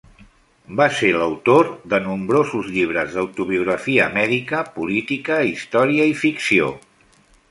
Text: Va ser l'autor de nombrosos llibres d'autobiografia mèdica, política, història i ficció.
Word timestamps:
Va 0.79 0.85
ser 0.99 1.09
l'autor 1.17 1.67
de 1.93 1.99
nombrosos 2.05 2.71
llibres 2.77 3.13
d'autobiografia 3.17 4.09
mèdica, 4.15 4.61
política, 4.79 5.37
història 5.53 6.11
i 6.15 6.19
ficció. 6.25 6.73